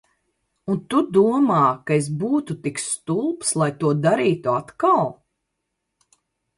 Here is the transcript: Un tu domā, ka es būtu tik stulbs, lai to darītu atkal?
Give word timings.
Un 0.75 0.79
tu 0.93 1.01
domā, 1.17 1.59
ka 1.91 1.99
es 2.01 2.09
būtu 2.25 2.57
tik 2.65 2.83
stulbs, 2.87 3.55
lai 3.63 3.71
to 3.85 3.95
darītu 4.09 4.57
atkal? 4.59 5.11